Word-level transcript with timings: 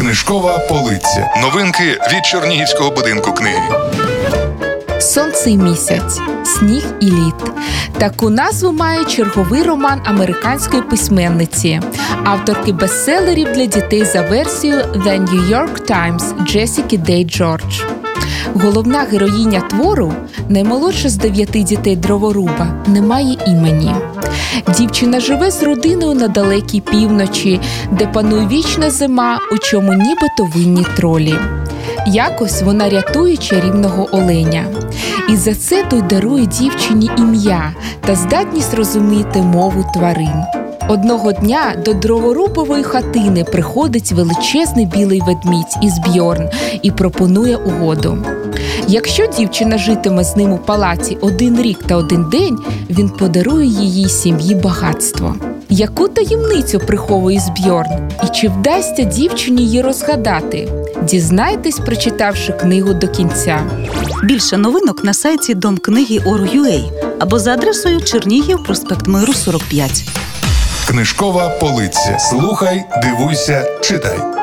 Книжкова 0.00 0.58
полиця. 0.58 1.34
Новинки 1.42 1.98
від 2.12 2.24
Чернігівського 2.24 2.90
будинку 2.90 3.32
книги. 3.32 3.62
Сонце 5.00 5.50
і 5.50 5.56
місяць, 5.56 6.20
сніг 6.44 6.84
і 7.00 7.06
лід. 7.06 7.34
Таку 7.98 8.30
назву 8.30 8.72
має 8.72 9.04
черговий 9.04 9.62
роман 9.62 10.00
американської 10.04 10.82
письменниці, 10.82 11.80
авторки 12.24 12.72
бестселерів 12.72 13.52
для 13.52 13.66
дітей 13.66 14.04
за 14.04 14.22
версією 14.22 14.80
The 14.80 15.24
New 15.24 15.48
York 15.48 15.90
Times 15.90 16.46
Джесіки 16.46 16.98
Дей 16.98 17.24
Джордж. 17.24 17.80
Головна 18.54 18.98
героїня 18.98 19.60
твору, 19.60 20.14
наймолодша 20.48 21.08
з 21.08 21.16
дев'яти 21.16 21.62
дітей 21.62 21.96
дроворуба, 21.96 22.84
не 22.86 23.02
має 23.02 23.36
імені. 23.46 23.94
Дівчина 24.78 25.20
живе 25.20 25.50
з 25.50 25.62
родиною 25.62 26.14
на 26.14 26.28
далекій 26.28 26.80
півночі, 26.80 27.60
де 27.90 28.06
панує 28.06 28.46
вічна 28.46 28.90
зима, 28.90 29.38
у 29.52 29.58
чому 29.58 29.92
нібито 29.92 30.48
винні 30.54 30.86
тролі. 30.96 31.34
Якось 32.06 32.62
вона 32.62 32.88
рятує 32.88 33.36
чарівного 33.36 34.08
оленя. 34.12 34.64
І 35.28 35.36
за 35.36 35.54
це 35.54 35.84
той 35.84 36.02
дарує 36.02 36.46
дівчині 36.46 37.10
ім'я 37.18 37.74
та 38.00 38.14
здатність 38.14 38.74
розуміти 38.74 39.42
мову 39.42 39.84
тварин. 39.94 40.44
Одного 40.88 41.32
дня 41.32 41.74
до 41.84 41.94
дроворубової 41.94 42.82
хатини 42.82 43.44
приходить 43.44 44.12
величезний 44.12 44.86
білий 44.86 45.20
ведмідь 45.20 45.78
із 45.82 45.98
Бьорн 45.98 46.48
і 46.82 46.90
пропонує 46.90 47.56
угоду. 47.56 48.18
Якщо 48.88 49.26
дівчина 49.26 49.78
житиме 49.78 50.24
з 50.24 50.36
ним 50.36 50.52
у 50.52 50.58
палаці 50.58 51.18
один 51.20 51.62
рік 51.62 51.78
та 51.86 51.96
один 51.96 52.24
день, 52.30 52.58
він 52.90 53.08
подарує 53.08 53.66
її 53.66 54.08
сім'ї 54.08 54.54
багатство. 54.54 55.36
Яку 55.68 56.08
таємницю 56.08 56.78
приховує 56.78 57.40
Збьорн? 57.40 58.10
І 58.24 58.28
чи 58.28 58.48
вдасться 58.48 59.02
дівчині 59.04 59.62
її 59.62 59.82
розгадати? 59.82 60.68
Дізнайтесь, 61.02 61.78
прочитавши 61.78 62.52
книгу 62.52 62.92
до 62.94 63.08
кінця. 63.08 63.60
Більше 64.24 64.56
новинок 64.56 65.04
на 65.04 65.14
сайті 65.14 65.54
Дом 65.54 65.78
книги 65.78 66.20
або 67.18 67.38
за 67.38 67.52
адресою 67.52 68.00
Чернігів, 68.00 68.64
проспект 68.64 69.06
Миру 69.06 69.32
45. 69.32 70.04
Книжкова 70.88 71.48
полиця. 71.48 72.18
Слухай, 72.18 72.84
дивуйся, 73.02 73.66
читай. 73.80 74.39